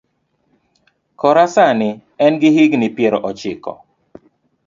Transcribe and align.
Kora 1.23 1.43
sani 1.55 1.89
en 2.25 2.33
gi 2.41 2.49
higni 2.55 2.87
piero 2.95 3.17
ochiko. 3.29 3.71